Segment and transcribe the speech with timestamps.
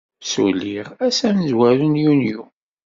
[0.23, 2.41] Ssulliɣ ass amezwaru n Yunyu.